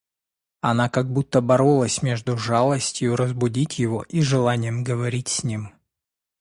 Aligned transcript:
Она 0.61 0.89
как 0.89 1.13
будто 1.13 1.41
боролась 1.41 2.01
между 2.01 2.35
жалостью 2.35 3.15
разбудить 3.15 3.77
его 3.77 4.01
и 4.09 4.21
желанием 4.23 4.83
говорить 4.83 5.27
с 5.27 5.43
ним. 5.43 5.75